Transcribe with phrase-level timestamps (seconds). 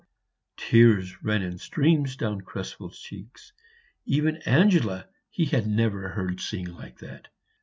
[0.57, 3.53] The tears ran in streams down Krespel's cheeks;
[4.07, 7.27] even Angela he had never heard sing like that.